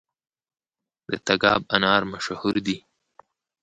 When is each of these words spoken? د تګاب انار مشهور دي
د 1.09 1.11
تګاب 1.27 1.61
انار 1.75 2.01
مشهور 2.11 2.55
دي 2.67 2.77